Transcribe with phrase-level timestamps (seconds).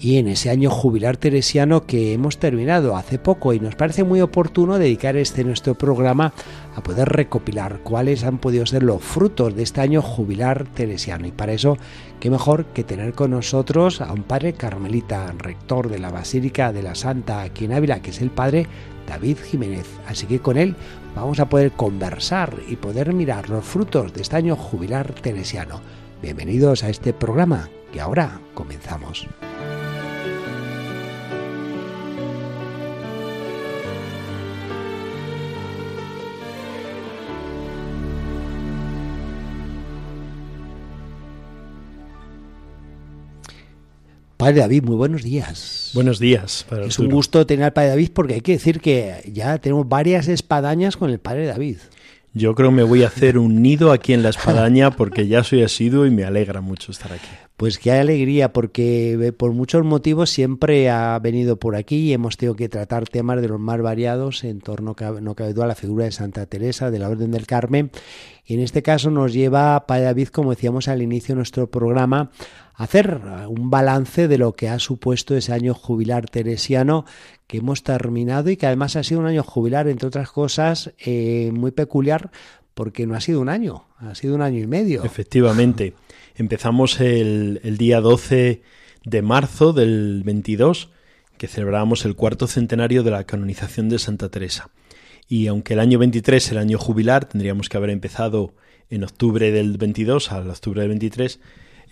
[0.00, 4.22] y en ese año jubilar teresiano que hemos terminado hace poco y nos parece muy
[4.22, 6.32] oportuno dedicar este nuestro programa
[6.74, 11.32] a poder recopilar cuáles han podido ser los frutos de este año jubilar teresiano y
[11.32, 11.76] para eso
[12.18, 16.82] qué mejor que tener con nosotros a un padre carmelita, rector de la Basílica de
[16.82, 18.66] la Santa aquí en Ávila, que es el padre
[19.06, 19.86] David Jiménez.
[20.06, 20.76] Así que con él
[21.14, 25.82] vamos a poder conversar y poder mirar los frutos de este año jubilar teresiano.
[26.22, 29.26] Bienvenidos a este programa que ahora comenzamos.
[44.40, 45.90] Padre David, muy buenos días.
[45.92, 46.64] Buenos días.
[46.66, 49.86] Padre es un gusto tener al Padre David porque hay que decir que ya tenemos
[49.86, 51.76] varias espadañas con el Padre David.
[52.32, 55.44] Yo creo que me voy a hacer un nido aquí en la espadaña porque ya
[55.44, 57.28] soy asiduo y me alegra mucho estar aquí.
[57.58, 62.38] Pues qué alegría, porque eh, por muchos motivos siempre ha venido por aquí y hemos
[62.38, 65.74] tenido que tratar temas de los más variados en torno, no cabe duda, a la
[65.74, 67.90] figura de Santa Teresa, de la Orden del Carmen.
[68.50, 72.32] Y en este caso nos lleva Padre David, como decíamos al inicio de nuestro programa,
[72.74, 77.04] a hacer un balance de lo que ha supuesto ese año jubilar teresiano
[77.46, 81.52] que hemos terminado y que además ha sido un año jubilar, entre otras cosas, eh,
[81.54, 82.32] muy peculiar
[82.74, 85.04] porque no ha sido un año, ha sido un año y medio.
[85.04, 85.94] Efectivamente.
[86.34, 88.62] Empezamos el, día 12
[89.04, 90.90] de marzo del 22,
[91.38, 94.70] que celebramos el cuarto centenario de la canonización de Santa Teresa.
[95.30, 98.52] Y aunque el año 23 el año jubilar, tendríamos que haber empezado
[98.90, 101.38] en octubre del 22 al octubre del 23,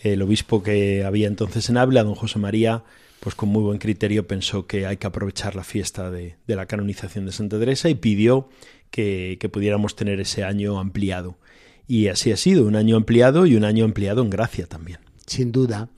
[0.03, 2.83] el obispo que había entonces en Ávila, don José María,
[3.21, 7.27] pues con muy buen criterio pensó que hay que aprovechar la fiesta de, la canonización
[7.27, 8.49] de Santa Teresa y pidió
[8.91, 11.39] que pudiéramos tener ese año ampliado.
[11.87, 14.99] Y así ha sido, un año ampliado y un año ampliado en gracia también.
[15.27, 15.89] Sin duda.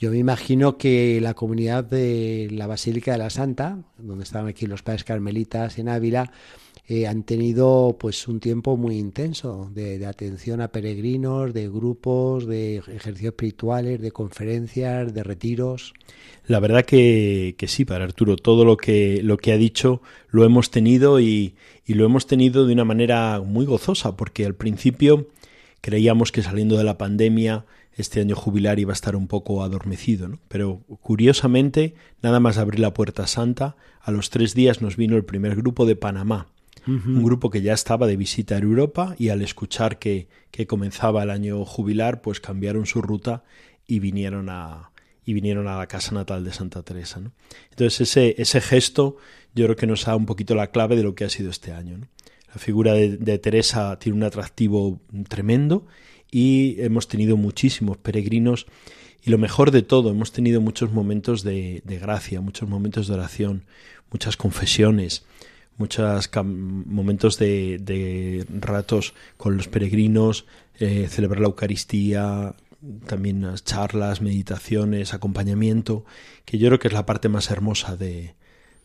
[0.00, 4.66] Yo me imagino que la comunidad de la Basílica de la Santa, donde estaban aquí
[4.66, 6.32] los padres carmelitas en Ávila,
[6.88, 12.76] eh, han tenido pues un tiempo muy intenso de, atención a peregrinos, de grupos, de
[12.76, 15.92] ejercicios espirituales, de conferencias, de retiros.
[16.46, 20.00] La verdad que, que, sí, para Arturo, todo lo que, lo que ha dicho
[20.30, 24.54] lo hemos tenido y, y lo hemos tenido de una manera muy gozosa, porque al
[24.54, 25.28] principio
[25.80, 27.64] Creíamos que saliendo de la pandemia
[27.96, 30.38] este año jubilar iba a estar un poco adormecido, ¿no?
[30.48, 35.24] pero curiosamente, nada más abrir la Puerta Santa, a los tres días nos vino el
[35.24, 36.48] primer grupo de Panamá,
[36.86, 41.22] un grupo que ya estaba de visita en Europa y al escuchar que, que comenzaba
[41.22, 43.44] el año jubilar, pues cambiaron su ruta
[43.86, 44.90] y vinieron a,
[45.24, 47.20] y vinieron a la casa natal de Santa Teresa.
[47.20, 47.32] ¿no?
[47.70, 49.16] Entonces ese, ese gesto
[49.54, 51.72] yo creo que nos da un poquito la clave de lo que ha sido este
[51.72, 51.98] año.
[51.98, 52.06] ¿no?
[52.52, 55.86] La figura de, Teresa tiene un atractivo tremendo
[56.30, 58.66] y hemos tenido muchísimos peregrinos
[59.22, 63.64] y lo mejor de todo, hemos tenido muchos momentos de, gracia, muchos momentos de oración,
[64.10, 65.24] muchas confesiones,
[65.76, 70.46] muchos momentos de, ratos con los peregrinos,
[70.78, 72.54] eh, celebrar la Eucaristía,
[73.06, 76.06] también charlas, meditaciones, acompañamiento,
[76.46, 78.34] que yo creo que es la parte más hermosa de,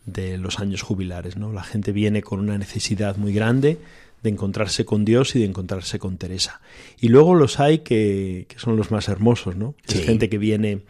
[0.06, 1.38] de los años jubilares.
[1.38, 1.54] ¿no?
[1.54, 3.78] La gente viene con una necesidad muy grande
[4.24, 6.62] de encontrarse con Dios y de encontrarse con Teresa.
[7.00, 9.76] Y luego los hay que, que son los más hermosos, ¿no?
[9.88, 10.82] Es gente que viene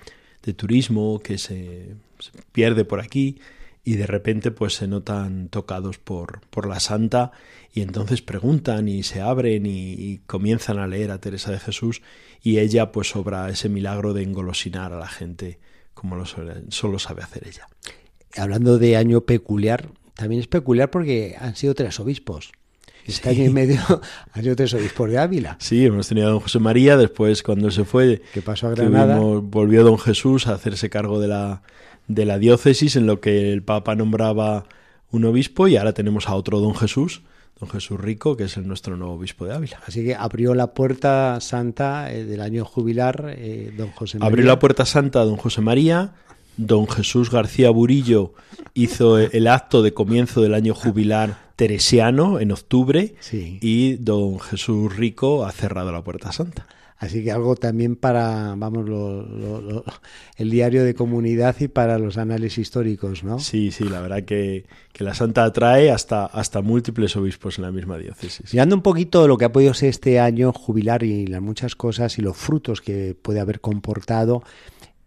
[0.44, 1.96] de turismo, que se,
[2.52, 3.40] pierde por aquí
[3.84, 7.32] y de repente pues se notan tocados por, por la santa
[7.74, 12.02] y entonces preguntan y se abren y, comienzan a leer a Teresa de Jesús
[12.42, 15.60] y ella pues obra ese milagro de engolosinar a la gente
[15.94, 17.68] como lo solo sabe hacer ella
[18.38, 22.52] hablando de año peculiar, también es peculiar porque han sido tres obispos.
[23.06, 23.80] Este año y medio
[24.42, 25.58] sido tres obispos de Ávila.
[25.60, 29.20] Sí, hemos tenido a don José María, después cuando se fue, que pasó a Granada,
[29.20, 31.62] volvió don Jesús a hacerse cargo de la,
[32.08, 34.66] de la diócesis en lo que el Papa nombraba
[35.12, 37.22] un obispo y ahora tenemos a otro don Jesús,
[37.60, 39.82] don Jesús Rico, que es el nuestro nuevo obispo de Ávila.
[39.86, 44.30] Así que abrió la puerta santa eh, del año jubilar eh, don José María.
[44.30, 46.14] Abrió la puerta santa don José María,
[46.58, 48.34] don Jesús García Burillo
[48.74, 55.46] hizo el acto de comienzo del año jubilar teresiano en octubre y don Jesús Rico
[55.46, 56.68] ha cerrado la Puerta Santa.
[56.98, 58.86] Así que algo también para, vamos,
[60.38, 63.38] el diario de comunidad y para los análisis históricos, ¿no?
[63.40, 64.66] Sí, sí, la verdad que,
[64.98, 68.54] la Santa atrae hasta, hasta múltiples obispos en la misma diócesis.
[68.54, 72.18] Mirando un poquito lo que ha podido ser este año jubilar y las muchas cosas
[72.18, 74.42] y los frutos que puede haber comportado,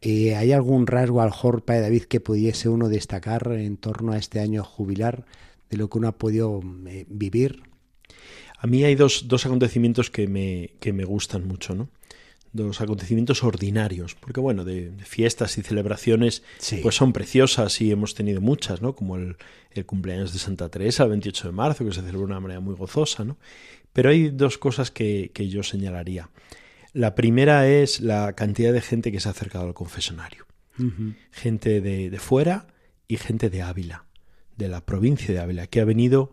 [0.03, 4.19] eh, ¿hay algún rasgo al Jorpa de David que pudiese uno destacar en torno a
[4.19, 5.25] este año jubilar
[5.71, 7.63] de lo que uno ha podido eh, vivir?
[8.59, 11.89] A mí hay dos, dos acontecimientos que me, que me gustan mucho, ¿no?
[12.53, 16.43] Dos acontecimientos ordinarios, porque bueno, de, fiestas y celebraciones,
[16.83, 18.95] pues son preciosas y hemos tenido muchas, ¿no?
[18.95, 19.37] Como el,
[19.71, 22.61] el, cumpleaños de Santa Teresa, el 28 de marzo, que se celebra de una manera
[22.61, 23.37] muy gozosa, ¿no?
[23.93, 26.31] Pero hay dos cosas que, que yo señalaría.
[26.93, 30.47] La primera es la cantidad de gente que se ha acercado al confesionario.
[31.33, 32.69] Gente de, de fuera
[33.09, 34.05] y gente de Ávila,
[34.59, 36.33] de la provincia de Ávila, que ha venido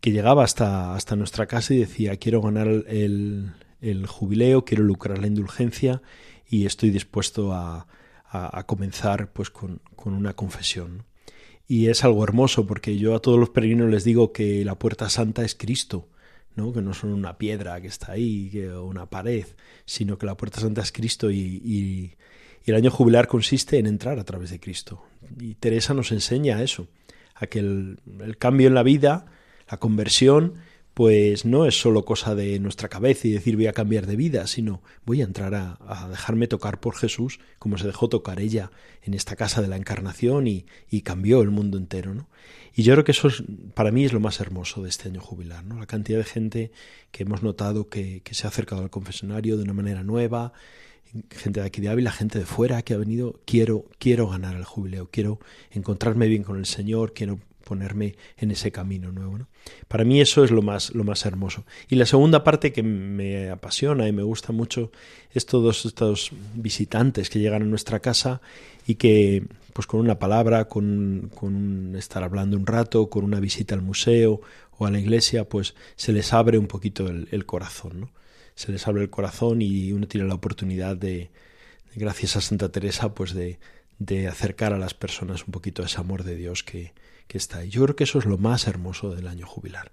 [0.00, 5.18] que llegaba hasta, hasta nuestra casa y decía, quiero ganar el, el jubileo, quiero lucrar
[5.18, 6.00] la indulgencia
[6.48, 7.88] y estoy dispuesto a,
[8.24, 11.04] a, comenzar pues con, con, una confesión.
[11.66, 15.10] Y es algo hermoso porque yo a todos los peregrinos les digo que la puerta
[15.10, 16.08] santa es Cristo,
[16.54, 16.72] ¿no?
[16.72, 19.46] que no son una piedra que está ahí o una pared,
[19.86, 22.14] sino que la puerta santa es Cristo y, y,
[22.64, 25.02] y el año jubilar consiste en entrar a través de Cristo.
[25.40, 26.86] Y Teresa nos enseña eso,
[27.36, 27.98] a que el,
[28.38, 29.26] cambio en la vida
[29.70, 30.54] la conversión
[30.94, 34.46] pues no es solo cosa de nuestra cabeza y decir voy a cambiar de vida,
[34.46, 38.70] sino voy a entrar a, dejarme tocar por Jesús como se dejó tocar ella
[39.02, 40.64] en esta casa de la encarnación y,
[41.02, 42.14] cambió el mundo entero.
[42.14, 42.30] ¿no?
[42.74, 43.28] Y yo creo que eso
[43.74, 45.78] para mí es lo más hermoso de este año jubilar, ¿no?
[45.78, 46.72] la cantidad de gente
[47.10, 50.54] que hemos notado que, que se ha acercado al confesionario de una manera nueva,
[51.30, 54.64] gente de aquí de Ávila, gente de fuera que ha venido, quiero, quiero ganar el
[54.64, 59.38] jubileo, quiero encontrarme bien con el Señor, quiero ponerme en ese camino nuevo.
[59.38, 59.48] ¿no?
[59.88, 61.64] Para mí eso es lo más, lo más hermoso.
[61.88, 64.92] Y la segunda parte que me apasiona y me gusta mucho
[65.32, 68.40] es todos estos visitantes que llegan a nuestra casa
[68.86, 73.74] y que pues con una palabra, con, con estar hablando un rato, con una visita
[73.74, 74.40] al museo
[74.78, 78.10] o a la iglesia, pues se les abre un poquito el, corazón, ¿no?
[78.56, 81.30] Se les abre el corazón y uno tiene la oportunidad de,
[81.94, 83.60] gracias a Santa Teresa, pues de,
[83.98, 86.92] de acercar a las personas un poquito a ese amor de Dios que,
[87.26, 87.70] que está ahí.
[87.70, 89.92] Yo creo que eso es lo más hermoso del año jubilar,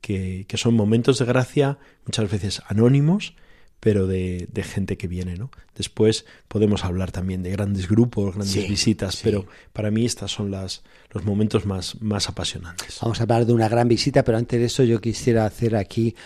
[0.00, 3.34] que, que son momentos de gracia muchas veces anónimos,
[3.80, 5.50] pero de, de, gente que viene, ¿no?
[5.76, 10.82] Después podemos hablar también de grandes grupos, grandes visitas, pero para mí estas son las,
[11.10, 12.98] los momentos más, más apasionantes.
[13.02, 16.16] Vamos a hablar de una gran visita, pero antes de eso yo quisiera hacer aquí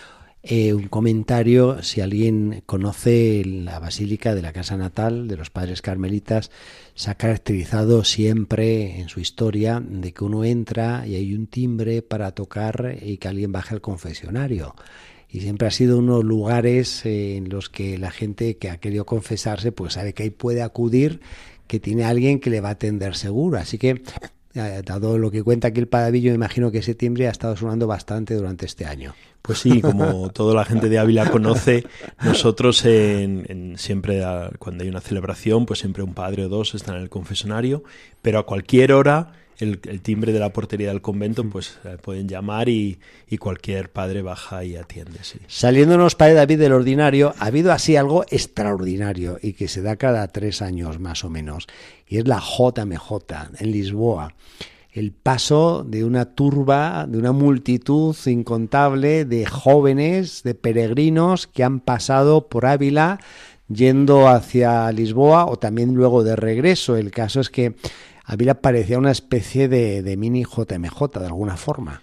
[0.43, 5.83] eh, un comentario, si alguien conoce la Basílica de la Casa Natal de los Padres
[5.83, 6.49] Carmelitas,
[6.95, 12.01] se ha caracterizado siempre en su historia de que uno entra y hay un timbre
[12.01, 14.75] para tocar y que alguien baje al confesionario.
[15.29, 19.05] Y siempre ha sido unos lugares eh, en los que la gente que ha querido
[19.05, 21.21] confesarse, pues sabe que ahí puede acudir,
[21.67, 23.59] que tiene alguien que le va a atender seguro.
[23.59, 24.01] Así que
[24.53, 28.33] dado lo que cuenta aquí el Padavillo, imagino que ese timbre ha estado sonando bastante
[28.35, 29.13] durante este año.
[29.41, 31.85] Pues sí, como toda la gente de Ávila conoce,
[32.23, 34.21] nosotros en, siempre
[34.59, 37.83] cuando hay una celebración, pues siempre un padre o dos están en el confesionario,
[38.21, 42.69] pero a cualquier hora el, timbre de la portería del convento, pues eh, pueden llamar
[42.69, 42.99] y,
[43.39, 45.19] cualquier padre baja y atiende.
[45.21, 45.39] Sí.
[45.47, 50.27] Saliéndonos, Padre David, del ordinario, ha habido así algo extraordinario y que se da cada
[50.27, 51.67] tres años más o menos,
[52.07, 53.11] y es la JMJ
[53.59, 54.35] en Lisboa
[54.93, 61.79] el paso de una turba, de una multitud incontable de jóvenes, de peregrinos que han
[61.79, 63.19] pasado por Ávila
[63.73, 66.97] yendo hacia Lisboa o también luego de regreso.
[66.97, 67.75] El caso es que
[68.25, 72.01] Ávila parecía una especie de, de mini JMJ de alguna forma.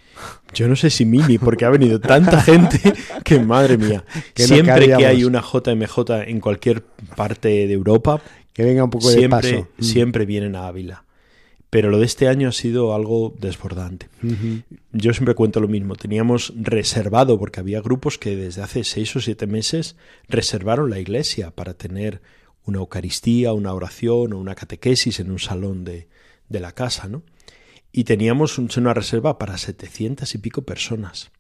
[0.52, 2.92] Yo no sé si mini, porque ha venido tanta gente
[3.24, 4.04] que madre mía.
[4.34, 6.82] Siempre que hay una JMJ en cualquier
[7.16, 8.20] parte de Europa,
[8.52, 9.68] que venga un poco de paso.
[9.78, 9.82] Mm.
[9.82, 11.04] Siempre vienen a Ávila.
[11.70, 14.08] Pero lo de este año ha sido algo desbordante.
[14.92, 15.96] Yo siempre cuento lo mismo.
[15.96, 19.94] Teníamos reservado, porque había grupos que desde hace seis o siete meses
[20.28, 22.22] reservaron la iglesia para tener
[22.68, 26.08] una Eucaristía, una oración o una catequesis en un salón de,
[26.48, 27.22] de la casa, ¿no?
[27.90, 31.30] Y teníamos una reserva para setecientas y pico personas.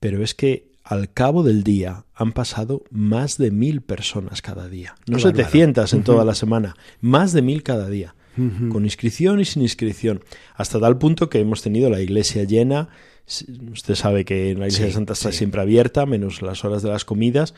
[0.00, 4.96] Pero es que al cabo del día han pasado más de mil personas cada día.
[5.06, 8.14] No setecientas en toda la semana, más de mil cada día
[8.70, 10.22] con inscripción y sin inscripción,
[10.54, 12.90] hasta tal punto que hemos tenido la iglesia llena.
[13.72, 17.04] Usted sabe que la iglesia de Santa está siempre abierta, menos las horas de las
[17.04, 17.54] comidas,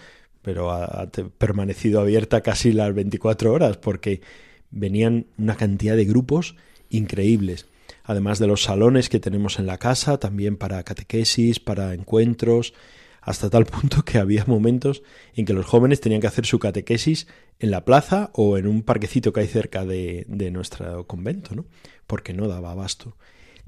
[0.48, 4.22] pero ha, permanecido abierta casi las 24 horas porque
[4.70, 6.56] venían una cantidad de grupos
[6.88, 7.66] increíbles.
[8.02, 12.72] además de los salones que tenemos en la casa, también para catequesis, para encuentros,
[13.20, 15.02] hasta tal punto que había momentos
[15.34, 17.26] en que los jóvenes tenían que hacer su catequesis
[17.58, 21.66] en la plaza o en un parquecito que hay cerca de, de nuestro convento, ¿no?
[22.06, 23.18] porque no daba abasto.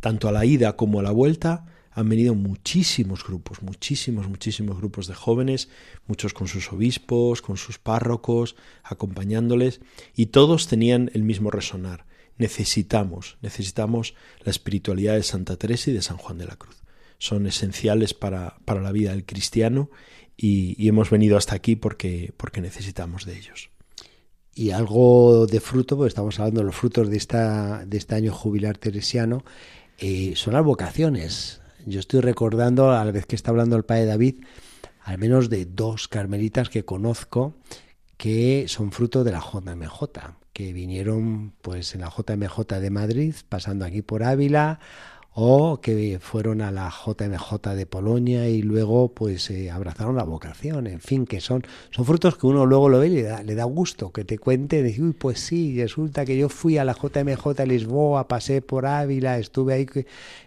[0.01, 5.07] Tanto a la ida como a la vuelta han venido muchísimos grupos, muchísimos, muchísimos grupos
[5.09, 5.69] de jóvenes,
[6.07, 9.81] muchos con sus obispos, con sus párrocos, acompañándoles,
[10.15, 12.07] y todos tenían el mismo resonar.
[12.39, 16.77] Necesitamos, necesitamos la espiritualidad de Santa Teresa y de San Juan de la Cruz.
[17.19, 19.91] Son esenciales para, para la vida del cristiano
[20.37, 23.71] y, hemos venido hasta aquí porque, porque necesitamos de ellos.
[24.55, 28.33] Y algo de fruto, porque estamos hablando de los frutos de, esta, de este año
[28.33, 29.45] jubilar teresiano,
[29.99, 34.07] eh, son las vocaciones yo estoy recordando, a la vez que está hablando el padre
[34.07, 34.37] David,
[35.03, 37.55] al menos de dos carmelitas que conozco
[38.17, 40.03] que son fruto de la JMJ,
[40.53, 44.79] que vinieron pues en la JMJ de Madrid, pasando aquí por Ávila,
[45.33, 50.87] o que fueron a la JMJ de Polonia y luego pues eh, abrazaron la vocación,
[50.87, 53.55] en fin, que son, son frutos que uno luego lo ve y le da, le
[53.55, 56.95] da gusto, que te cuente, decir, uy, pues sí, resulta que yo fui a la
[56.95, 59.87] JMJ de Lisboa, pasé por Ávila, estuve ahí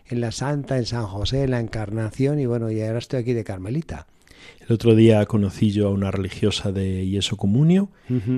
[0.07, 3.33] en la Santa, en San José, en la Encarnación y bueno, y ahora estoy aquí
[3.33, 4.07] de Carmelita.
[4.67, 7.89] El otro día conocí yo a una religiosa de Yeso Comunio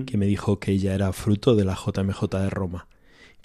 [0.06, 2.88] que me dijo que ella era fruto de la JMJ de Roma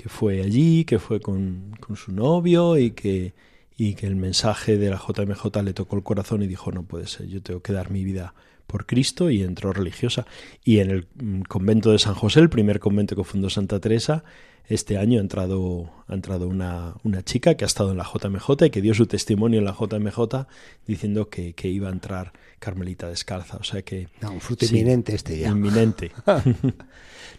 [0.01, 3.35] que fue allí, que fue con, con su novio y que,
[3.77, 7.07] y que el mensaje de la JMJ le tocó el corazón y dijo, no puede
[7.07, 8.33] ser, yo tengo que dar mi vida
[8.71, 10.27] por Cristo y entró religiosa.
[10.65, 14.23] Y en el mm, convento de San José, el primer convento que fundó Santa Teresa,
[14.67, 18.67] este año ha entrado, ha entrado una, una chica que ha estado en la JMJ
[18.67, 20.47] y que dio su testimonio en la JMJ
[20.87, 23.57] diciendo que, que iba a entrar Carmelita descalza.
[23.57, 24.07] O sea que...
[24.23, 25.49] un fruto inminente este ya.
[25.49, 26.13] Inminente.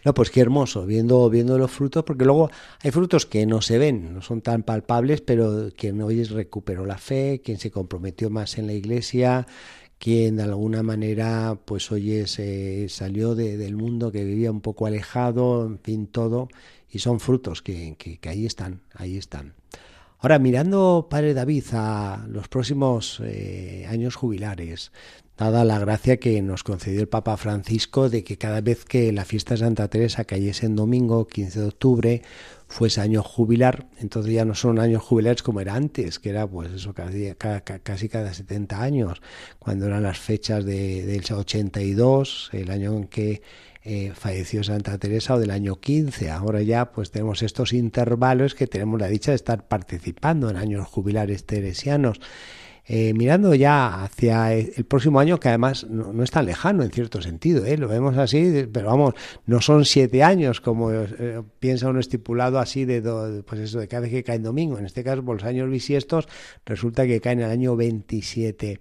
[0.04, 3.78] No, pues qué hermoso, viendo, viendo los frutos, porque luego hay frutos que no se
[3.78, 8.58] ven, no son tan palpables, pero quien hoy recuperó la fe, quien se comprometió más
[8.58, 9.46] en la iglesia,
[10.02, 15.64] quien de alguna manera, pues oye, se salió del mundo que vivía un poco alejado,
[15.64, 16.48] en fin, todo,
[16.90, 19.54] y son frutos que, que, ahí están, ahí están.
[20.18, 24.90] Ahora, mirando, Padre David, a los próximos eh, años jubilares,
[25.38, 29.24] dada la gracia que nos concedió el Papa Francisco de que cada vez que la
[29.24, 32.22] fiesta de Santa Teresa cayese en domingo, 15 de octubre,
[32.72, 36.72] fuese año jubilar, entonces ya no son años jubilares como era antes, que era pues
[36.72, 39.20] eso casi, casi cada 70 años,
[39.58, 43.42] cuando eran las fechas de, del 82, el año en que
[43.84, 46.30] eh, falleció Santa Teresa o del año 15.
[46.30, 50.88] Ahora ya pues tenemos estos intervalos que tenemos la dicha de estar participando en años
[50.88, 52.22] jubilares teresianos.
[52.84, 57.22] Eh, mirando ya hacia el próximo año, que además no, es tan lejano en cierto
[57.22, 57.76] sentido, ¿eh?
[57.78, 59.14] lo vemos así, pero vamos,
[59.46, 63.00] no son siete años como eh, piensa uno estipulado así de,
[63.46, 64.78] pues eso, de cada vez que cae en domingo.
[64.78, 66.26] En este caso, por los años bisiestos,
[66.66, 68.80] resulta que cae en el año 27.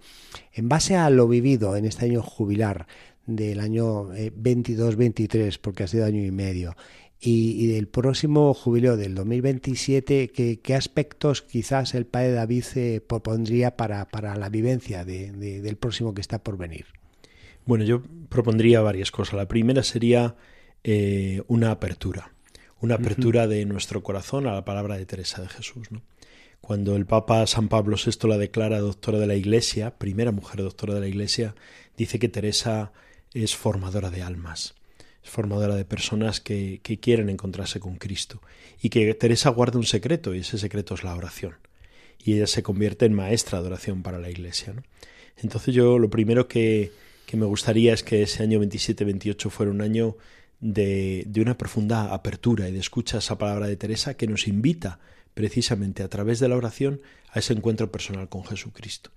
[0.53, 2.87] En base a lo vivido en este año jubilar
[3.27, 6.75] del año 22-23, porque ha sido año y medio,
[7.23, 13.01] y, del próximo jubileo del 2027, ¿qué, qué aspectos quizás el padre David se eh,
[13.01, 16.87] propondría para, para la vivencia de, del próximo que está por venir?
[17.67, 19.35] Bueno, yo propondría varias cosas.
[19.35, 20.35] La primera sería
[20.83, 22.33] eh, una apertura,
[22.79, 25.91] una apertura de nuestro corazón a la palabra de Teresa de Jesús.
[25.91, 26.01] ¿no?
[26.59, 30.95] Cuando el Papa San Pablo VI la declara doctora de la Iglesia, primera mujer doctora
[30.95, 31.53] de la Iglesia,
[31.95, 32.93] dice que Teresa
[33.35, 34.73] es formadora de almas
[35.23, 38.41] es formadora de personas que, quieren encontrarse con Cristo.
[38.81, 41.55] Y que Teresa guarda un secreto y ese secreto es la oración.
[42.19, 44.73] Y ella se convierte en maestra de oración para la Iglesia.
[45.37, 46.91] Entonces yo lo primero que,
[47.25, 50.17] que, me gustaría es que ese año 27-28 fuera un año
[50.59, 54.47] de, de, una profunda apertura y de escucha a esa palabra de Teresa que nos
[54.47, 54.99] invita
[55.33, 57.01] precisamente a través de la oración
[57.31, 59.11] a ese encuentro personal con Jesucristo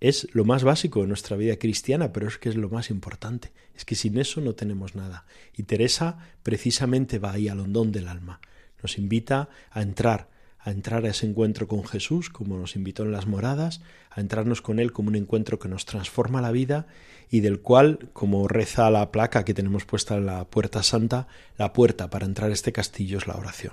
[0.00, 3.52] es lo más básico de nuestra vida cristiana, pero es que es lo más importante.
[3.76, 5.26] Es que sin eso no tenemos nada.
[5.54, 8.40] Y Teresa precisamente va ahí al hondón del alma.
[8.82, 10.29] Nos invita a entrar,
[10.62, 14.60] a entrar a ese encuentro con Jesús, como nos invitó en las moradas, a entrarnos
[14.60, 16.86] con Él como un encuentro que nos transforma la vida
[17.30, 21.72] y del cual, como reza la placa que tenemos puesta en la puerta santa, la
[21.72, 23.72] puerta para entrar a este castillo es la oración.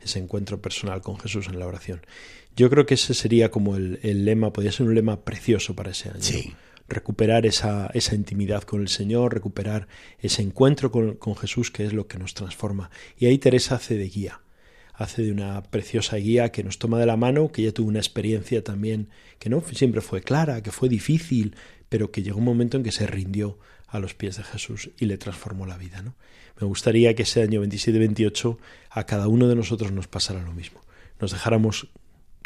[0.00, 2.00] Ese encuentro personal con Jesús en la oración.
[2.56, 6.10] Yo creo que ese sería como el, lema, podría ser un lema precioso para ese
[6.10, 6.54] año.
[6.88, 9.86] Recuperar esa, esa intimidad con el Señor, recuperar
[10.18, 12.90] ese encuentro con, con Jesús que es lo que nos transforma.
[13.16, 14.40] Y ahí Teresa hace de guía
[15.02, 17.98] hace de una preciosa guía que nos toma de la mano, que ella tuvo una
[17.98, 21.56] experiencia también que no siempre fue clara, que fue difícil,
[21.88, 25.06] pero que llegó un momento en que se rindió a los pies de Jesús y
[25.06, 26.02] le transformó la vida.
[26.02, 26.14] ¿no?
[26.60, 28.58] Me gustaría que ese año 27-28
[28.90, 30.80] a cada uno de nosotros nos pasara lo mismo
[31.20, 31.88] nos dejáramos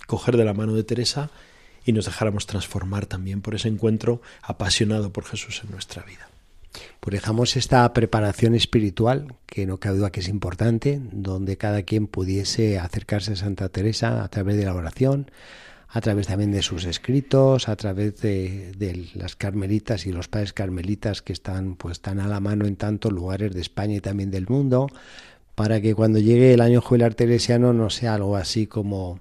[0.07, 1.31] coger de la mano de Teresa
[1.85, 6.29] y nos dejáramos transformar también por ese encuentro apasionado por Jesús en nuestra vida.
[7.01, 12.07] Pues dejamos esta preparación espiritual, que no cabe duda que es importante, donde cada quien
[12.07, 15.31] pudiese acercarse a Santa Teresa a través de la oración,
[15.89, 20.53] a través también de sus escritos, a través de, de, las carmelitas y los padres
[20.53, 24.31] carmelitas que están pues tan a la mano en tantos lugares de España y también
[24.33, 24.89] del mundo,
[25.55, 29.21] para que cuando llegue el año jubilar teresiano no sea algo así como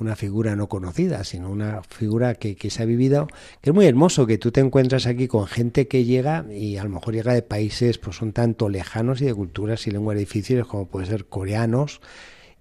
[0.00, 3.28] una figura no conocida, sino una figura que, que, se ha vivido,
[3.60, 6.84] que es muy hermoso, que tú te encuentras aquí con gente que llega y a
[6.84, 10.66] lo mejor llega de países pues son tanto lejanos y de culturas y lenguas difíciles
[10.66, 12.00] como pueden ser coreanos,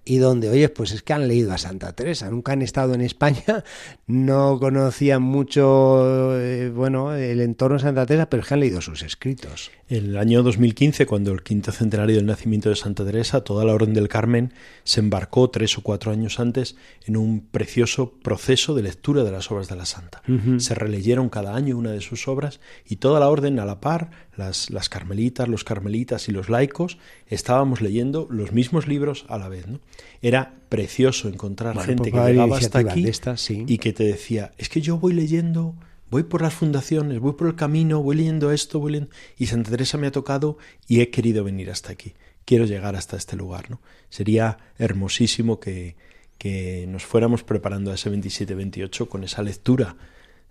[0.10, 3.02] y donde, oye, pues es que han leído a Santa Teresa, nunca han estado en
[3.02, 3.64] España,
[4.08, 8.82] no conocían mucho, eh, bueno, el entorno de Santa Teresa, pero es que han leído
[8.82, 9.70] sus escritos.
[9.88, 13.74] En el año 2015, cuando el quinto centenario del nacimiento de Santa Teresa, toda la
[13.74, 14.52] Orden del Carmen
[14.84, 16.76] se embarcó tres o cuatro años antes
[17.06, 20.24] en un precioso proceso de lectura de las obras de la Santa.
[20.28, 20.60] Uh -huh.
[20.60, 24.10] Se releyeron cada año una de sus obras y toda la Orden a la par,
[24.36, 26.98] las, las carmelitas, los carmelitas y los laicos,
[27.28, 29.68] estábamos leyendo los mismos libros a la vez.
[29.68, 29.80] ¿no?
[30.22, 33.66] Era precioso encontrar bueno, gente pues que llegaba hasta aquí sí.
[33.68, 35.76] y que te decía, es que yo voy leyendo
[36.10, 39.14] voy por las fundaciones, voy por el camino, voy leyendo esto, voy leyendo...
[39.38, 42.14] y Santa Teresa me ha tocado y he querido venir hasta aquí.
[42.46, 43.80] Quiero llegar hasta este lugar, ¿no?
[44.10, 45.96] Sería hermosísimo que,
[46.38, 49.98] que nos fuéramos preparando a ese 27-28 con esa lectura,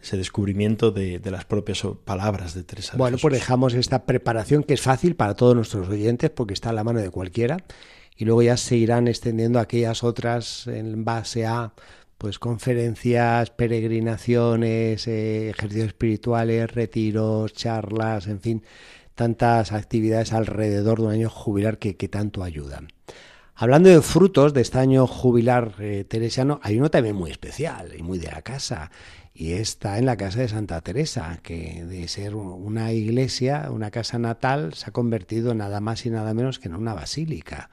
[0.01, 2.93] ese descubrimiento de, de, las propias palabras de Teresa.
[2.93, 3.23] De bueno, Jesús.
[3.23, 6.85] pues dejamos esta preparación que es fácil para todos nuestros oyentes porque está a la
[6.85, 7.57] mano de cualquiera
[8.19, 11.73] y luego ya se irán extendiendo aquellas otras en base a
[12.19, 18.65] pues conferencias, peregrinaciones, eh, ejercicios espirituales, retiros, charlas, en fin,
[19.15, 22.89] tantas actividades alrededor de un año jubilar que, que tanto ayudan.
[23.55, 28.03] Hablando de frutos de este año jubilar eh, teresiano, hay uno también muy especial y
[28.03, 28.91] muy de la casa,
[29.33, 34.19] y está en la casa de Santa Teresa, que de ser una iglesia, una casa
[34.19, 37.71] natal, se ha convertido nada más y nada menos que en una basílica.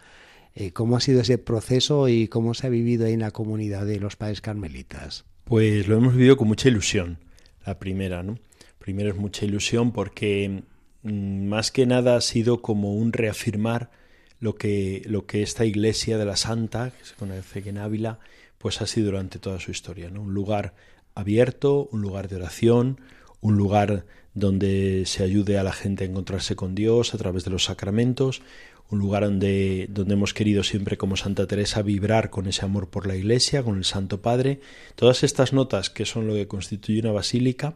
[0.55, 3.85] Eh, ¿Cómo ha sido ese proceso y cómo se ha vivido ahí en la comunidad
[3.85, 5.25] de los padres carmelitas?
[5.43, 7.19] Pues lo hemos vivido con mucha ilusión,
[7.65, 8.39] la primera, ¿no?
[8.79, 10.63] Primero es mucha ilusión porque
[11.03, 13.91] mmm, más que nada ha sido como un reafirmar
[14.39, 18.19] lo que, lo que esta iglesia de la Santa, que se conoce en Ávila,
[18.57, 20.21] pues ha sido durante toda su historia, ¿no?
[20.21, 20.73] Un lugar
[21.15, 23.01] abierto, un lugar de oración,
[23.41, 27.51] un lugar donde se ayude a la gente a encontrarse con Dios a través de
[27.51, 28.41] los sacramentos,
[28.89, 33.07] un lugar donde, donde hemos querido siempre como Santa Teresa vibrar con ese amor por
[33.07, 34.59] la Iglesia, con el Santo Padre.
[34.95, 37.75] Todas estas notas que son lo que constituye una basílica,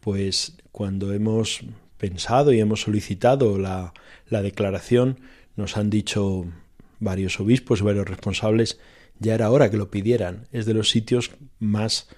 [0.00, 1.60] pues cuando hemos
[1.98, 3.92] pensado y hemos solicitado la,
[4.28, 5.18] la declaración,
[5.56, 6.46] nos han dicho
[7.00, 8.78] varios obispos varios responsables,
[9.18, 10.46] ya era hora que lo pidieran.
[10.52, 12.08] Es de los sitios más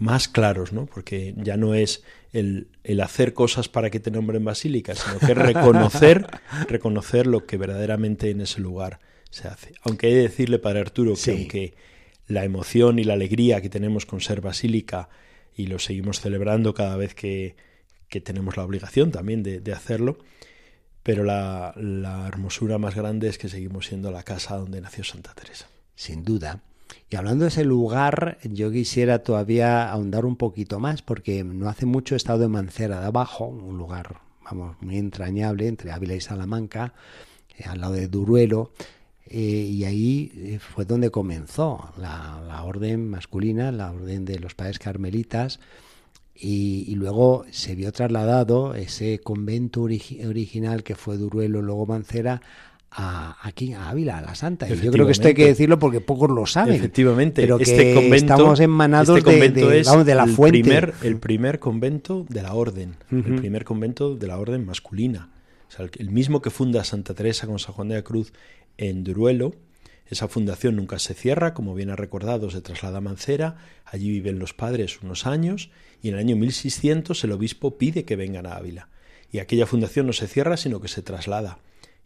[0.00, 0.86] más claros, ¿no?
[0.86, 5.34] Porque ya no es el, el, hacer cosas para que te nombren basílica, sino que
[5.34, 6.26] reconocer,
[6.68, 9.74] reconocer lo que verdaderamente en ese lugar se hace.
[9.82, 11.74] Aunque he de decirle, Padre Arturo, que aunque
[12.26, 15.10] la emoción y la alegría que tenemos con ser basílica,
[15.54, 17.54] y lo seguimos celebrando cada vez que,
[18.08, 20.18] que tenemos la obligación también de, de hacerlo,
[21.02, 25.34] pero la, la hermosura más grande es que seguimos siendo la casa donde nació Santa
[25.34, 25.68] Teresa.
[25.94, 26.62] Sin duda.
[27.10, 31.84] Y hablando de ese lugar, yo quisiera todavía ahondar un poquito más, porque no hace
[31.84, 36.20] mucho he estado en Mancera de Abajo, un lugar, vamos, muy entrañable entre Ávila y
[36.20, 36.94] Salamanca,
[37.58, 38.70] eh, al lado de Duruelo,
[39.26, 45.58] eh, y ahí fue donde comenzó la, orden masculina, la orden de los padres carmelitas,
[46.32, 52.40] y, luego se vio trasladado ese convento ori original que fue Duruelo, luego Mancera,
[52.90, 54.68] a, aquí a Ávila, a la Santa.
[54.68, 56.74] Y yo creo que esto hay que decirlo porque pocos lo saben.
[56.74, 60.24] Efectivamente, pero este que convento, estamos emanados este convento de, de, es vamos, de la
[60.24, 60.60] el fuente.
[60.60, 63.26] Primer, el primer convento de la orden, uh -huh.
[63.26, 65.30] el primer convento de la orden masculina.
[65.68, 68.32] O sea, el, el, mismo que funda Santa Teresa con San Juan de la Cruz
[68.76, 69.54] en Duruelo.
[70.06, 74.40] Esa fundación nunca se cierra, como bien ha recordado, se traslada a Mancera, allí viven
[74.40, 75.70] los padres unos años
[76.02, 78.88] y en el año 1600 el obispo pide que vengan a Ávila.
[79.30, 81.60] Y aquella fundación no se cierra, sino que se traslada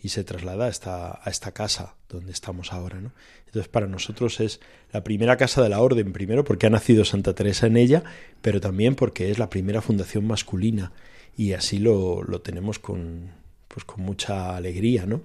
[0.05, 3.01] y se traslada a esta, a esta casa donde estamos ahora.
[3.01, 3.13] ¿no?
[3.47, 4.61] Entonces para nosotros es
[4.93, 8.05] la primera casa de la orden, primero porque ha nacido Santa Teresa en ella,
[8.43, 10.93] pero también porque es la primera fundación masculina
[11.39, 13.31] y así lo, lo tenemos con,
[13.67, 15.23] pues con mucha alegría, ¿no?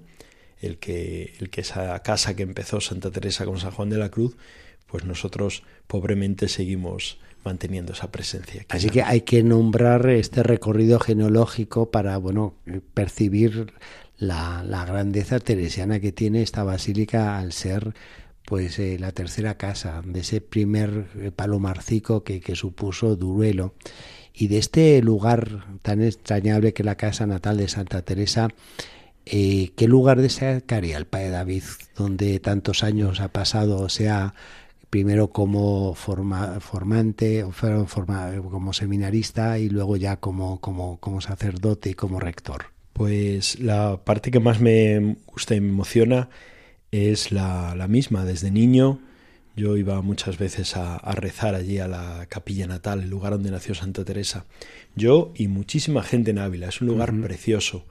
[0.62, 4.10] El que, el que esa casa que empezó Santa Teresa con San Juan de la
[4.10, 4.38] Cruz,
[4.88, 8.62] pues nosotros pobremente seguimos manteniendo esa presencia.
[8.62, 12.56] Aquí Así que hay que nombrar este recorrido genealógico para, bueno,
[12.94, 13.74] percibir
[14.20, 17.94] la, grandeza teresiana que tiene esta basílica al ser
[18.46, 23.76] pues eh, la tercera casa, de ese primer eh, palomarcico que, que supuso Duruelo
[24.34, 28.48] y de este lugar tan extrañable que la casa natal de Santa Teresa,
[29.26, 31.64] eh, ¿qué lugar destacaría el Padre David,
[31.96, 34.34] donde tantos años ha pasado, o sea,
[34.90, 40.60] primero como forma, formante, forma, como seminarista y luego ya como
[41.22, 42.79] sacerdote y como rector?
[43.00, 46.28] Pues la parte que más me gusta y me emociona
[46.92, 48.26] es la, la misma.
[48.26, 49.00] Desde niño
[49.56, 53.74] yo iba muchas veces a, rezar allí a la capilla natal, el lugar donde nació
[53.74, 54.48] Santa Teresa.
[54.98, 56.68] Yo y muchísima gente en Ávila.
[56.68, 57.86] Es un lugar precioso,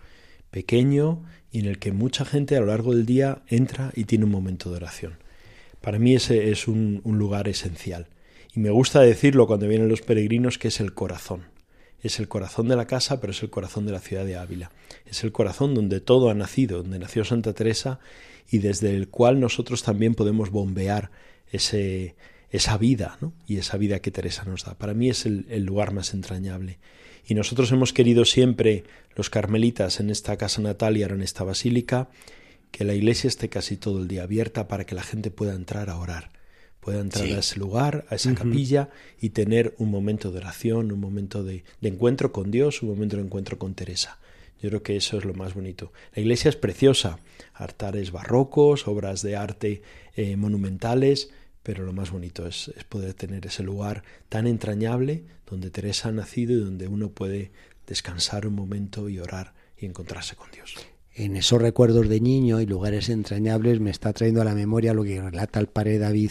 [0.50, 4.26] pequeño y en el que mucha gente a lo largo del día entra y tiene
[4.26, 5.14] un momento de oración.
[5.80, 8.08] Para mí ese es un, un lugar esencial.
[8.54, 11.44] Y me gusta decirlo cuando vienen los peregrinos que es el corazón.
[12.02, 14.70] Es el corazón de la casa, pero es el corazón de la ciudad de Ávila.
[15.06, 17.98] Es el corazón donde todo ha nacido, donde nació Santa Teresa
[18.50, 21.11] y desde el cual nosotros también podemos bombear
[21.50, 23.32] esa vida ¿no?
[23.46, 24.74] y esa vida que Teresa nos da.
[24.74, 26.78] Para mí es el, lugar más entrañable.
[27.26, 28.84] Y nosotros hemos querido siempre,
[29.14, 32.08] los carmelitas, en esta casa natal y ahora en esta basílica,
[32.70, 35.90] que la iglesia esté casi todo el día abierta para que la gente pueda entrar
[35.90, 36.30] a orar,
[36.88, 38.88] pueda entrar a ese lugar, a esa capilla
[39.20, 43.16] y tener un momento de oración, un momento de, de encuentro con Dios, un momento
[43.16, 44.18] de encuentro con Teresa.
[44.62, 45.92] Yo creo que eso es lo más bonito.
[46.14, 47.18] La iglesia es preciosa,
[47.53, 49.83] altares barrocos, obras de arte
[50.16, 51.29] eh, monumentales,
[51.62, 56.12] pero lo más bonito es, es, poder tener ese lugar tan entrañable donde Teresa ha
[56.12, 57.53] nacido y donde uno puede
[57.87, 60.74] descansar un momento y orar y encontrarse con Dios.
[61.14, 65.03] En esos recuerdos de niño y lugares entrañables me está trayendo a la memoria lo
[65.03, 66.31] que relata el padre David,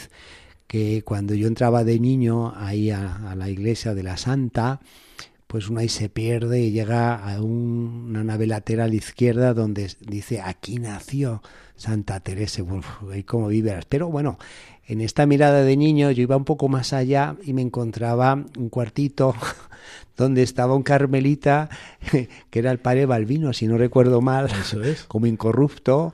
[0.67, 4.79] que cuando yo entraba de niño ahí a, a la iglesia de la Santa,
[5.47, 10.41] pues uno ahí se pierde y llega a un, una nave lateral izquierda donde dice
[10.41, 11.41] aquí nació
[11.77, 12.63] Santa Teresa,
[13.15, 13.79] y cómo vive.
[13.87, 14.37] Pero bueno,
[14.87, 18.69] en esta mirada de niño yo iba un poco más allá y me encontraba un
[18.69, 19.35] cuartito
[20.17, 21.69] donde estaba un carmelita
[22.49, 25.03] que era el padre Balbino, si no recuerdo mal, Eso es.
[25.03, 26.13] como incorrupto.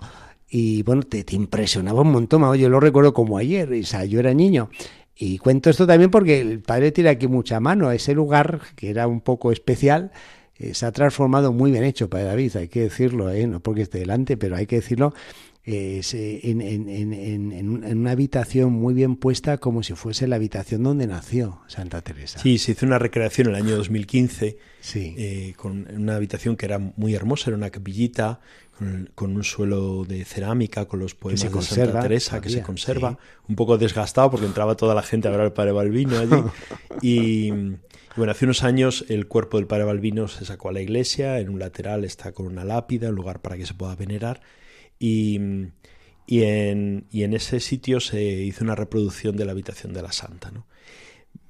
[0.56, 4.20] Y bueno, te, te impresionaba un montón, yo lo recuerdo como ayer, o sea, yo
[4.20, 4.70] era niño.
[5.16, 7.92] Y cuento esto también porque el padre tiene aquí mucha mano.
[7.92, 10.12] Ese lugar, que era un poco especial,
[10.60, 13.48] eh, se ha transformado muy bien hecho, Padre David, hay que decirlo, ¿eh?
[13.48, 15.16] no porque esté delante, pero hay que decirlo,
[15.66, 16.02] eh,
[16.44, 21.08] en, en, en, en, una habitación muy bien puesta como si fuese la habitación donde
[21.08, 22.38] nació Santa Teresa.
[22.40, 25.16] Sí, se hizo una recreación en el año 2015 sí.
[25.18, 28.42] eh, con una habitación que era muy hermosa, era una capillita
[28.78, 32.62] con, con un suelo de cerámica, con los poemas de Santa Teresa todavía, que se
[32.64, 33.18] conserva, sí.
[33.50, 36.44] un poco desgastado porque entraba toda la gente a ver al Padre Balbino allí.
[37.02, 37.52] y,
[38.16, 41.50] bueno, hace unos años el cuerpo del Padre Balbino se sacó a la iglesia, en
[41.50, 44.42] un lateral está con una lápida, un lugar para que se pueda venerar.
[45.00, 45.40] Y,
[46.28, 50.12] y, en, y en ese sitio se hizo una reproducción de la habitación de la
[50.12, 50.52] Santa.
[50.52, 50.66] ¿no?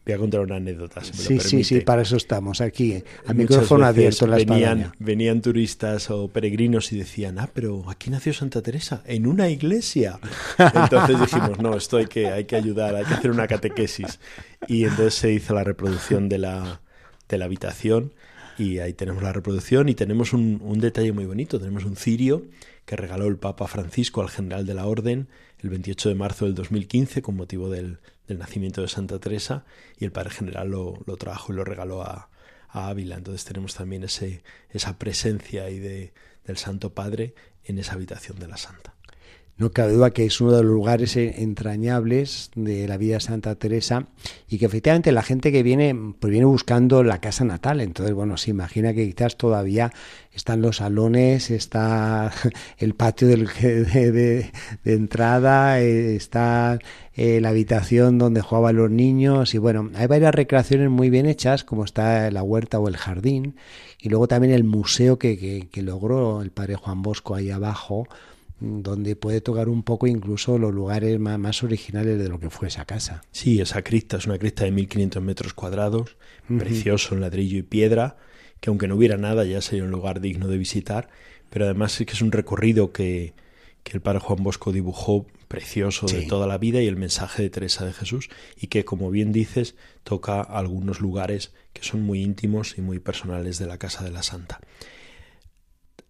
[0.05, 1.01] Voy a contar una anécdota.
[1.01, 4.37] Si me sí, lo sí, sí, para eso estamos aquí, al micrófono abierto en la
[4.37, 9.49] venían, venían turistas o peregrinos y decían, ah, pero aquí nació Santa Teresa, en una
[9.49, 10.19] iglesia.
[10.57, 14.19] Entonces dijimos, no, esto hay que, hay que ayudar, hay que hacer una catequesis.
[14.67, 16.81] Y entonces se hizo la reproducción de la,
[17.27, 18.13] de la habitación
[18.57, 22.43] y ahí tenemos la reproducción y tenemos un, un detalle muy bonito, tenemos un cirio
[22.85, 25.27] que regaló el Papa Francisco al general de la Orden
[25.59, 29.65] el 28 de marzo del 2015 con motivo del, del nacimiento de Santa Teresa
[29.97, 32.29] y el Padre General lo, lo trajo y lo regaló a,
[32.69, 33.15] a, Ávila.
[33.15, 36.13] Entonces tenemos también ese, esa presencia ahí de,
[36.45, 38.92] del Santo Padre en esa habitación de la Santa.
[39.55, 43.53] No cabe duda que es uno de los lugares entrañables de la vida de Santa
[43.53, 44.07] Teresa
[44.49, 47.79] y que efectivamente la gente que viene, pues viene buscando la casa natal.
[47.79, 49.91] Entonces, bueno, se imagina que quizás todavía
[50.33, 52.31] están los salones, está
[52.79, 54.51] el patio del, de, de,
[54.85, 56.79] entrada, está
[57.13, 61.63] eh, la habitación donde jugaban los niños y bueno, hay varias recreaciones muy bien hechas,
[61.63, 63.55] como está la huerta o el jardín,
[63.99, 68.07] y luego también el museo que, que, que logró el padre Juan Bosco ahí abajo
[68.59, 72.67] donde puede tocar un poco incluso los lugares más, más, originales de lo que fue
[72.67, 73.23] esa casa.
[73.31, 76.17] Sí, esa cripta es una cripta de 1500 metros cuadrados,
[76.49, 76.59] uh -huh.
[76.59, 78.17] precioso en ladrillo y piedra,
[78.59, 81.09] que aunque no hubiera nada ya sería un lugar digno de visitar,
[81.49, 83.33] pero además es que es un recorrido que,
[83.83, 86.15] que el padre Juan Bosco dibujó precioso sí.
[86.17, 89.31] de toda la vida y el mensaje de Teresa de Jesús y que como bien
[89.31, 94.11] dices toca algunos lugares que son muy íntimos y muy personales de la casa de
[94.11, 94.61] la Santa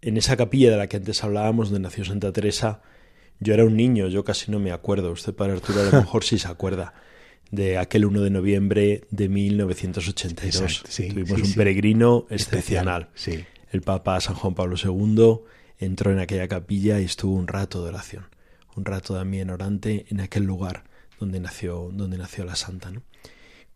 [0.03, 2.81] en esa capilla de la que antes hablábamos, donde nació Santa Teresa,
[3.39, 5.11] yo era un niño, yo casi no me acuerdo.
[5.11, 6.93] Usted, Padre Arturo, a lo mejor sí se acuerda
[7.51, 10.61] de aquel 1 de noviembre de 1982.
[10.61, 11.53] Exacto, sí, Tuvimos sí, un sí.
[11.55, 13.09] peregrino excepcional.
[13.13, 13.43] Sí.
[13.71, 15.39] El Papa San Juan Pablo II
[15.79, 18.27] entró en aquella capilla y estuvo un rato de oración.
[18.75, 20.83] un rato también orante en aquel lugar
[21.19, 22.91] donde nació, donde nació la santa.
[22.91, 23.03] ¿no?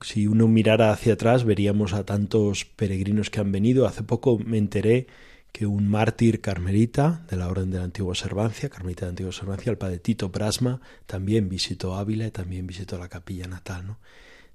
[0.01, 3.87] Si uno mirara hacia atrás veríamos a tantos peregrinos que han venido.
[3.87, 5.07] Hace poco me enteré
[5.51, 9.29] que un mártir carmelita de la Orden de la Antigua Observancia, carmelita de la Antigua
[9.29, 13.95] Observancia, el padre Tito Brasma, también visitó Ávila y también visitó la capilla natal.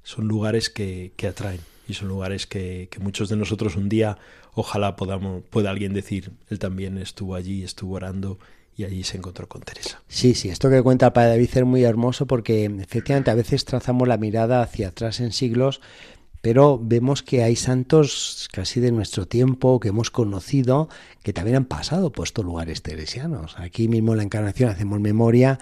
[0.03, 4.19] Son lugares que, que atraen y son lugares que, que, muchos de nosotros un día
[4.55, 8.39] ojalá podamos, pueda alguien decir, él también estuvo allí, estuvo orando
[8.77, 10.03] y allí se encontró con Teresa.
[10.09, 13.65] Sí, sí, esto que cuenta el padre David es muy hermoso porque efectivamente a veces
[13.65, 15.81] trazamos la mirada hacia atrás en siglos,
[16.43, 20.89] pero vemos que hay santos casi de nuestro tiempo que hemos conocido
[21.23, 23.55] que también han pasado por estos lugares teresianos.
[23.59, 25.61] Aquí mismo en la Encarnación hacemos memoria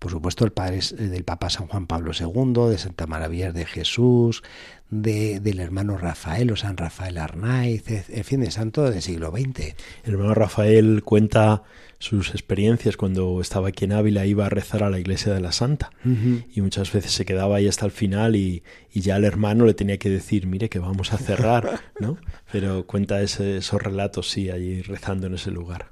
[0.00, 4.42] por supuesto el padre del Papa San Juan Pablo II, de Santa Maravilla de Jesús,
[4.88, 9.74] de, del hermano Rafael o San Rafael Arnaiz, en fin, de santo del siglo XX.
[10.04, 11.64] El hermano Rafael cuenta
[11.98, 15.52] sus experiencias cuando estaba aquí en Ávila, iba a rezar a la iglesia de la
[15.52, 16.44] Santa uh -huh.
[16.50, 19.74] y muchas veces se quedaba ahí hasta el final y, y, ya el hermano le
[19.74, 22.16] tenía que decir, mire que vamos a cerrar, ¿no?
[22.50, 25.90] Pero cuenta ese, esos relatos, sí, allí rezando en ese lugar.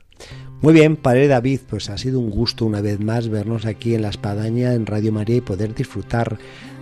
[0.61, 4.03] Muy bien, Padre David, pues ha sido un gusto una vez más vernos aquí en
[4.03, 6.39] La Espadaña, en Radio María y poder disfrutar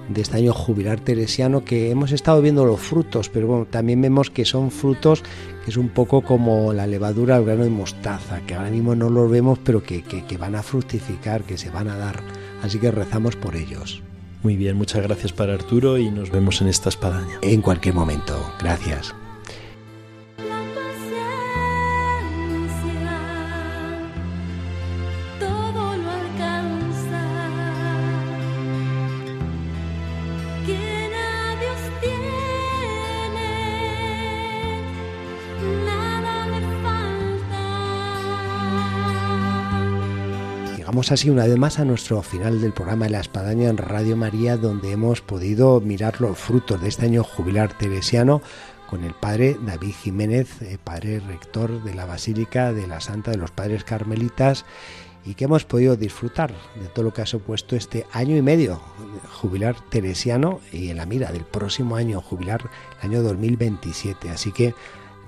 [0.09, 4.31] de este año jubilar teresiano que hemos estado viendo los frutos, pero bueno, también vemos
[4.31, 5.23] que son frutos
[5.65, 9.11] que es un poco como la levadura al grano de mostaza, que ahora mismo no
[9.11, 12.23] los vemos, pero que, que, que van a fructificar, que se van a dar.
[12.63, 14.03] Así que rezamos por ellos.
[14.43, 17.39] Muy bien, muchas gracias para Arturo y nos vemos en esta espadaña.
[17.43, 19.15] En cualquier momento, gracias.
[40.97, 44.17] Llegamos así una vez más a nuestro final del programa de la Espadaña en Radio
[44.17, 48.41] María, donde hemos podido mirar los frutos de este año jubilar teresiano
[48.89, 50.49] con el padre David Jiménez,
[50.85, 54.65] padre rector de la Basílica de la Santa de los Padres Carmelitas,
[55.27, 58.81] y que hemos podido disfrutar de todo lo que ha supuesto este año y medio
[59.33, 62.71] jubilar teresiano y en la mira del próximo año jubilar
[63.03, 64.31] el año 2027.
[64.31, 64.73] Así que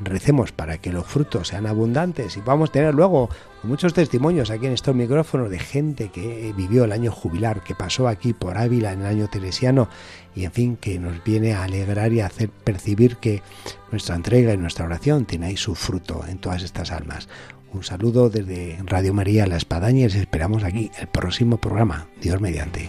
[0.00, 3.28] recemos para que los frutos sean abundantes y vamos a tener luego
[3.62, 8.08] muchos testimonios aquí en estos micrófonos de gente que vivió el año jubilar, que pasó
[8.08, 9.88] aquí por Ávila en el año teresiano
[10.34, 13.42] y en fin, que nos viene a alegrar y a hacer percibir que
[13.90, 17.28] nuestra entrega y nuestra oración tiene ahí su fruto en todas estas almas.
[17.72, 22.06] Un saludo desde Radio María La Espadaña y les esperamos aquí el próximo programa.
[22.20, 22.88] Dios mediante.